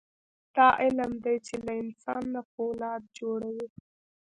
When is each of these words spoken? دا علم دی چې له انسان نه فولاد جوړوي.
دا 0.55 0.67
علم 0.81 1.11
دی 1.23 1.35
چې 1.47 1.55
له 1.65 1.73
انسان 1.83 2.21
نه 2.35 2.41
فولاد 2.51 3.01
جوړوي. 3.19 3.67